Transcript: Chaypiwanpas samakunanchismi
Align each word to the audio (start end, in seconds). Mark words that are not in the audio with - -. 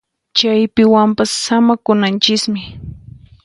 Chaypiwanpas 0.37 1.31
samakunanchismi 1.45 2.61